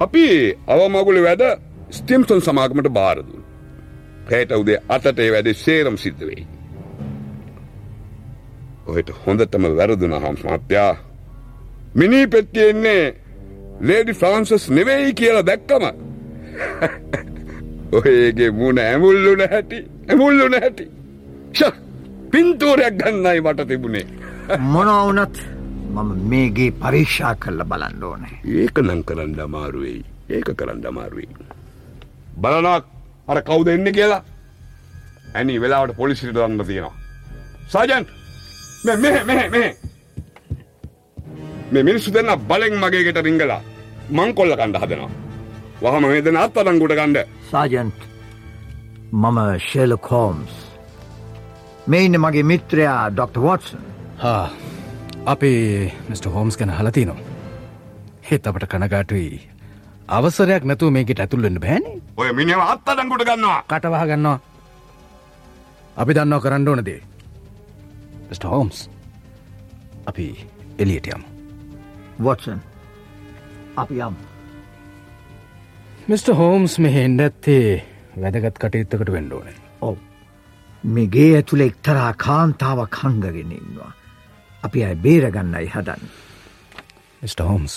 [0.01, 0.25] අපි
[0.67, 1.45] අවමගුලි වැඩ
[1.91, 3.45] ස්ටිම්සන් සමාගමට බාරදුන්.
[4.27, 6.47] පෑට උදේ අතට ඒ වැඩේ සේරම් සිද්ධ වෙයි.
[8.87, 10.93] ඔහෙට හොඳටම වැරදුන හම්ස් මහත්තයා.
[11.95, 13.05] මිනී පෙත්තියෙන්නේ
[13.81, 15.85] ලේඩි ෆ්‍රාන්සස් නෙවෙයි කියලා දැක්කම
[17.93, 20.85] ඔයගේ මුණ ඇමුල්ලුන හැටි ඇමුල්ලුන හැටි
[21.53, 21.73] ෂ!
[22.33, 24.07] පින්තූරයක් ගන්නයි මට තිබුණේ.
[24.73, 25.37] මොනවුනත්
[25.95, 28.37] මම මේගේ පරීක්ෂා කල්ල බලන්න ඕනේ.
[28.57, 31.29] ඒක නම් කරන්න අමාරුවෙයි ඒක කරන්න අමාරුවෙයි
[32.43, 32.85] බලනක්
[33.29, 34.23] අර කවුද එන්න කියලා?
[35.35, 36.95] ඇනි වෙලාවට පොලිසිට දන්න තියෙනවා.
[37.69, 38.07] සාජන්්!
[41.73, 43.61] මෙ මිනිස්සු දෙන්න බලෙන් මගේකට රිංගලා
[44.11, 45.11] මං කොල්ල කණ්ඩ හදනවා.
[45.83, 48.09] වහම මේ දෙන අත් අඩංගුට ගණ්ඩ සාජන්ට්
[49.13, 50.57] මම ශෙල කෝම්ස්
[51.87, 53.87] මේ ඉන්න මගේ මිත්‍රයා ඩොක්ට වොටසන්
[54.19, 54.51] හා
[55.27, 56.25] අපි මිට.
[56.27, 57.19] හෝම්ස් ගැන හලතිනවා.
[58.31, 59.49] හෙත් අපට කනගාටුයි.
[60.09, 62.01] අවසරයක් නැතුව මේකට ඇතුල්ලන්න බෑනේ.
[62.17, 63.63] ඔය මිනිව අත් අඩංගුට ගන්නවා.
[63.65, 64.41] කටවාහ ගන්නවා.
[65.97, 67.03] අපි දන්නව කරන්න ඕනදේ.
[68.45, 68.91] හෝම්ස්
[70.07, 70.47] අපි
[70.79, 71.23] එලියට යම්.
[72.23, 72.61] වොටසන්
[73.77, 74.15] අපි යම්
[76.11, 76.29] මිට.
[76.33, 77.67] හෝම්ස් මෙහ එන්ඩ ඇත්තේ
[78.17, 79.99] වැදගත් කටයුත්තකට වෙන්ඩ ඕනේ ඔව
[80.85, 83.93] මේගේ ඇතුළ එක්තරා කාන්තාව කංගගෙන ඉන්නවා.
[84.63, 86.03] අපි අය බේරගන්නයි හදන්න.
[87.23, 87.41] මිට.
[87.41, 87.75] හෝම්ස්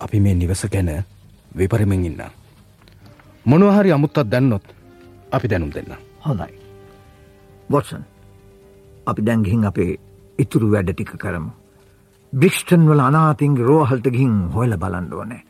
[0.00, 0.90] අපි මේ නිවස ගැන
[1.52, 2.20] විපරිමෙන් ඉන්න
[3.46, 4.66] මොනවහරි අමුත්තත් දැන්නොත්
[5.32, 6.52] අපි දැනුම් දෙන්න හොඳයි.
[7.70, 8.04] වොටසන්
[9.06, 9.98] අපි දැන්ගිහින් අපේ
[10.38, 11.50] ඉතුරු වැඩ ටික කරමු.
[12.32, 15.42] බ්‍රික්ෂ්ටන් වල අනාතිංග රෝහල්ට ගිහින් හොයල බලන්ඩුවනේ.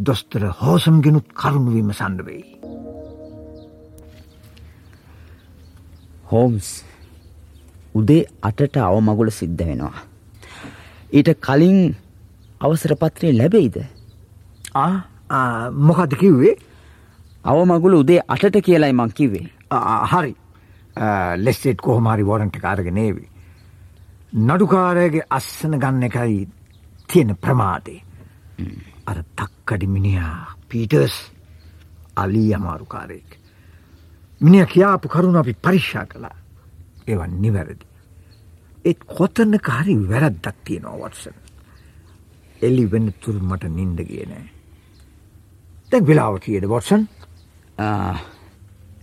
[0.00, 2.44] දොස්තර හෝසම්ගෙනුත් කරුණුවීම සණ්ඩවෙයි.
[6.24, 6.68] හෝම්ස්
[7.94, 10.02] උදේ අටට අවමගුල සිද්ධ වෙනවා.
[11.12, 11.96] ඊට කලින්
[12.60, 13.78] අවසරපත්‍රය ලැබෙයිද.
[15.80, 16.54] මොකද කිව්වේ
[17.44, 19.50] අවමගුල උදේ අටට කියලයි මං කිවේ.
[19.70, 20.36] ආ, හරි
[21.36, 23.24] ලෙස්සෙට් කොහොමරි වෝරන්ට කාරගෙනේවි.
[24.44, 26.48] නඩුකාරයගේ අස්සන ගන්න එකයි
[27.08, 28.00] තියෙන ප්‍රමාදේ.
[29.08, 31.16] අර තක්කඩි මිනිහා පීටර්ස්
[32.16, 33.30] අලී අමාරුකාරයෙක්.
[34.40, 36.36] මිනිිය කියාපු කරුණ අපි පරික්ෂා කළා
[37.06, 37.84] ඒවන් නිවැරදි.
[38.84, 41.36] ඒත් කොතන්න කාරි වැරද්දක් තියෙනවා වත්සන.
[42.62, 44.46] එලි වෙන්න තුරු මට නින්ද කියනෑ.
[45.90, 47.02] දැක් වෙලාව කියද වොටසන්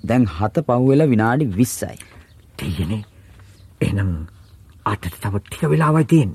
[0.03, 1.97] දැන් හත පහුවෙලා විනාඩි විස්සයි.
[2.57, 3.03] තියනේ
[3.81, 4.11] එනම්
[4.85, 6.31] අට තව ටික වෙලාවයි තියෙන්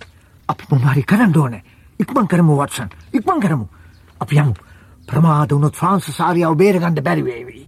[0.49, 1.55] අපි මොනාරි කරන්න ඕන
[2.01, 2.89] ඉක්මන් කරමු වත්සන්.
[3.13, 3.67] ඉක්මන් කරමු.
[4.21, 4.55] අපි යමු.
[5.07, 7.65] ප්‍රමාද වුණොත් ෆ්‍රාන්ස සාරියාව බේරගන්න බැරිවේවී.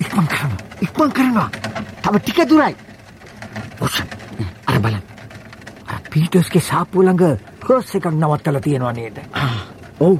[0.00, 0.58] ඉක්මන් කරනවා.
[0.80, 1.48] ඉක්මන් කරනවා.
[2.02, 2.74] තව ටික දුරයි.
[3.80, 4.08] ඔසන්
[4.66, 5.02] අර බලන්
[6.10, 7.24] පීටස්ගේ සාපූලඟ
[7.62, 9.18] හෝස් එකක් නවත්තල තියෙනවා නේද?
[10.00, 10.18] ඔව්.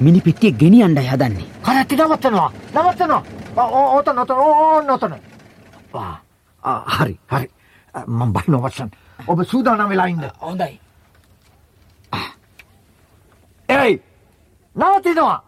[0.00, 1.48] මිනි පිටිය ගෙනි අන්ඩයි හදන්නේ.
[1.62, 2.50] කරඇති නවත්තනවා.
[2.74, 3.22] නවත්තනවා.
[3.56, 5.16] ඕත නොත ඕ නොතන
[6.98, 7.50] හරි හරි.
[8.06, 8.90] මං බයි නොවත්සන්
[9.26, 10.30] ඔබ සූදානම් වෙලා ඉන්න.
[10.40, 10.80] හොඳයි.
[13.68, 14.02] එයි
[14.76, 15.42] නවතිනවා.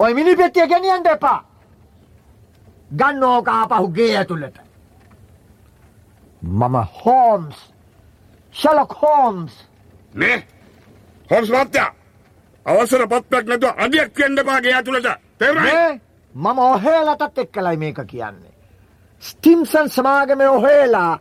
[0.00, 1.44] ඔය මිනි පෙට්ටිය ගෙනියන්ට එපා.
[2.98, 4.58] ගන්න ඕක ආපහුගේ ඇතුළට.
[6.42, 7.56] මම හෝම්ස්.
[8.54, 9.68] Sherlock Holmes.
[10.14, 10.46] මේ
[11.30, 11.94] හොම්ස් මත්තයා
[12.66, 15.08] අවසර පත්පයක් නැතුව අඩියක් කියන්න පාගේ ඇතුළට.
[15.38, 16.00] තෙරයි
[16.34, 18.57] මම ඔහේලටත් එක් කලයි මේක කියන්නේ.
[19.22, 21.18] ස්ටිම්සන් සමාගම ඔහේලා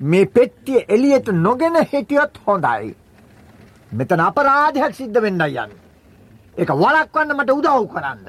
[0.00, 2.96] මේ පෙට්ටිය එලියට නොගෙන හිටියොත් හොඳයි.
[3.92, 5.72] මෙතන අපරාධයක් සිද්ධ වෙන්න යන්න.
[6.56, 8.26] එක වලක්වන්න මට උදව් කරන්න.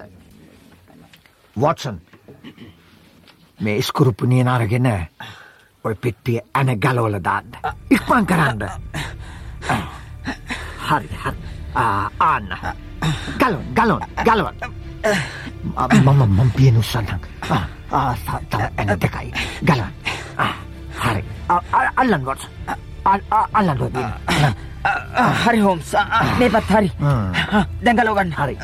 [1.56, 2.00] වොටසන්
[3.60, 4.90] මේ ස්කුරුප්පුනිය නාරගෙන
[5.84, 7.52] ඔය පෙට්ටිය ඇන ගලවල දාන්න.
[7.92, 8.62] ඉක්මන් කරන්න.
[10.82, 11.38] හරි හරි
[11.76, 12.48] ආන්න
[13.40, 14.56] ගලොන් ගලොන් ගලවන්
[15.98, 17.24] මම මම පියනු සන්නක්
[17.92, 19.30] ඇන දෙකයි.
[19.68, 19.92] ගලවන්
[21.02, 21.22] හරි.
[22.02, 22.42] අල්ලන් ගොත්
[23.54, 23.94] අල්ලන් ගොත්
[25.44, 25.90] හරි හෝම්ස්.
[26.40, 26.90] මේ පත් හරි.
[27.84, 28.56] දැඟලෝගන්න හරි.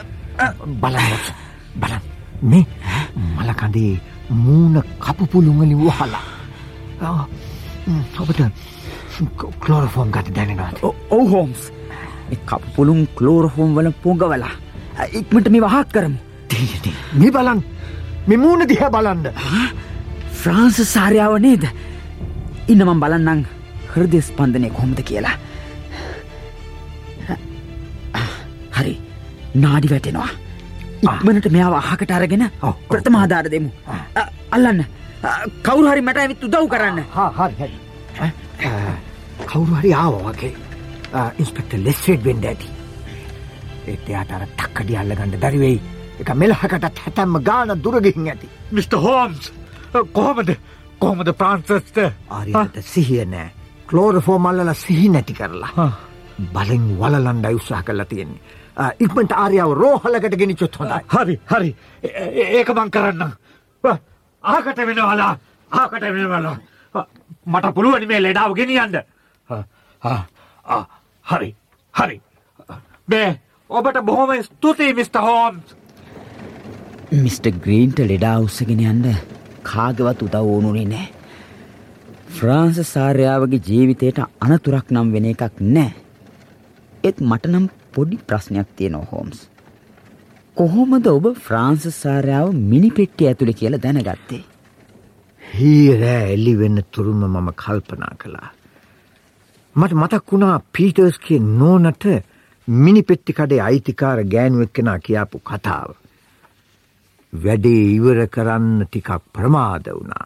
[0.81, 0.99] බලන්
[1.81, 2.01] බලන්
[2.51, 2.65] මේ
[3.37, 3.93] මලකඳේ
[4.29, 6.23] මූුණ කපුපුළුංගලි වහලා.
[8.19, 8.41] ඔබට
[9.63, 11.61] කලෝරෆෝම් ගත දැනගත් ඔව් හෝම්ස්.
[12.49, 14.55] කපුපුළුම් කලෝරහෝම් වල පොගවලා
[15.19, 16.17] ඉක්මට මේ වහක් කරමු.
[17.19, 17.59] මේ බලන්
[18.29, 19.27] මෙමූුණ දිහ බලන්න.
[20.41, 21.63] ෆ්‍රාන්ස සාරයාව නේද?
[22.73, 23.41] ඉන්නමම් බලන්නම්
[23.93, 25.35] හෘදය ස්පන්දනය කොමද කියලා.
[28.77, 28.93] හරි
[29.63, 30.29] නාඩි වැටෙනවා.
[31.05, 32.45] ඉක්මනට මෙයාව අහකට අරගෙන
[32.91, 33.69] ප්‍රථමාධාර දෙමු.
[34.55, 34.85] අල්ලන්න.
[35.65, 36.99] කවුරු හරි මට ඇවිත් උදව් කරන්න.
[39.49, 40.53] කවුරු හරි ආව වගේ.
[41.43, 42.67] ඉස්පෙක්ට ලෙස්සෙඩ් වෙන්ඩ ඇති.
[43.91, 45.77] ඒත් එයාට අර තක්කඩි අල්ලගන්න දරිවෙයි
[46.19, 48.49] එක මෙලහකටත් හැතැම්ම ගාන දුරගිහින් ඇති.
[48.71, 48.93] මිට.
[48.93, 49.51] හෝම්ස්
[50.13, 50.55] කොහොමද?
[50.99, 51.97] කොහොමද ප්‍රාන්සස්ට
[52.31, 53.49] ආරයට සිහිය නෑ.
[53.87, 55.91] කලෝරෆෝ මල්ලල සිහි නැති කරලා.
[56.53, 58.39] බලෙන් වලලන්ඩ උත්සාහ කරලා තියෙන්නේ.
[58.99, 61.05] ඉක්මට ආරියාව රෝහලකට ගෙනනිචොත් හොඳයි.
[61.17, 61.75] හරි හරි.
[62.03, 63.31] ඒ- ඒක මං කරන්න
[64.43, 65.37] ආකට වෙනවාලා
[65.71, 66.57] ආකට වෙනවාලා.
[67.47, 68.95] මට පුළුවනි මේ ලෙඩාව ගෙනියන්ද
[71.31, 71.55] හරි
[72.01, 72.21] හරි.
[73.09, 75.17] මේ ඔබට බොහොම ස්තුතියි මිට.
[75.17, 75.84] හෝම්ස්
[77.11, 77.47] මිට.
[77.57, 79.15] ග්‍රීන්ට ලෙඩා උත්සගෙන යන්න
[79.63, 81.07] කාගවත් උදව් ඕනුනේ නෑ.
[82.29, 85.93] ෆ්‍රාන්ස සාර්යාවගේ ජීවිතයට අනතුරක් නම් වෙන එකක් නෑ.
[87.03, 89.39] එත් මට නම් පොඩි ප්‍රශ්නයක් තියෙනවා හෝම්ස්.
[90.57, 94.43] කොහොමද ඔබ ෆ්‍රාන්ස සාර්යාව මිනිපෙට්ටිය ඇතුළි කියල දැනගත්තේ.
[95.43, 98.49] හීරෑ එල්ලි වෙන්න තුරුම මම කල්පනා කළා.
[99.75, 102.05] මට මතක් වුණා පීටර්ස්ගේ නෝනට
[102.67, 106.04] මිනිපෙට්ටි කඩේ අයිතිකාර ගෑනුවක් කෙනා කියාපු කතාව.
[107.33, 110.25] වැඩේ ඉවර කරන්න ටිකක් ප්‍රමාද වුණා.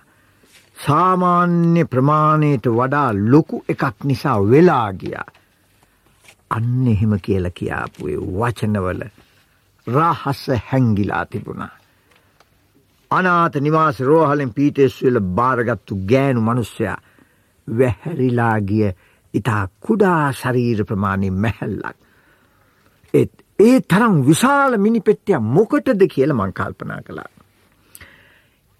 [0.77, 5.27] සාමාන්‍ය ප්‍රමාණයට වඩා ලොකු එකක් නිසා වෙලා ගියා.
[6.51, 9.03] අන්න එහෙම කියල කියාපුේ වචනවල
[9.87, 11.73] රාහස්ස හැංගිලා තිබුණා.
[13.11, 16.97] අනාත නිවාස රෝහලෙන් පීටෙස්වෙල භාරගත්තු ගෑනු මනුස්සයා
[17.67, 18.89] වැහැරිලා ගිය
[19.33, 21.97] ඉතා කුඩා ශරීර ප්‍රමාණය මැහැල්ලක්.
[23.13, 27.29] ඒත් ඒ තරම් විශාල මිනිපෙට්ටිය මොකටද කියල මංකල්පනා කළා.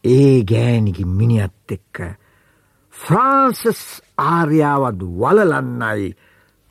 [0.04, 1.98] ඒ ගෑනිකි මිනිත් එක්ක
[2.94, 3.82] ෆ්‍රාන්සස්
[4.26, 6.08] ආර්යාවද වලලන්නයි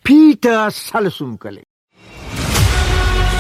[0.04, 1.66] පීට සලසුම් කළේ.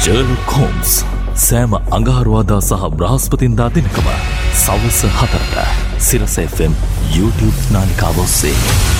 [0.04, 0.94] ජර්ලොක් හෝම්ස්
[1.38, 4.14] සෑම අඟහරුවාදා සහ බ්‍රහස්පතින්දා දෙනකම
[4.54, 5.56] සවස හතරට
[6.00, 6.80] සිරස FM
[7.16, 8.97] YouTube නාලිකාවොස්සේ.